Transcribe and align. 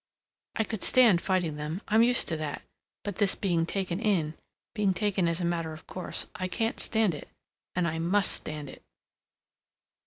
"I 0.55 0.63
could 0.63 0.81
stand 0.83 1.21
fighting 1.21 1.57
them. 1.57 1.79
I'm 1.87 2.01
used 2.01 2.27
to 2.29 2.37
that. 2.37 2.63
But 3.03 3.17
this 3.17 3.35
being 3.35 3.67
taken 3.67 3.99
in, 3.99 4.33
being 4.73 4.95
taken 4.95 5.27
as 5.27 5.39
a 5.39 5.45
matter 5.45 5.73
of 5.73 5.85
course, 5.85 6.25
I 6.33 6.47
can't 6.47 6.79
stand 6.79 7.13
it 7.13 7.29
and 7.75 7.87
I 7.87 7.99
must 7.99 8.31
stand 8.31 8.67
it!" 8.67 8.81